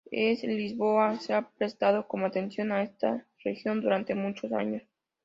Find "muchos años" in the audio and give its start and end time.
4.15-4.81